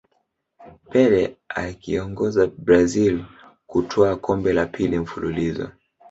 [0.89, 3.25] pele akiiongoza brazil
[3.67, 5.69] kutwaa kombe la pili mfululizo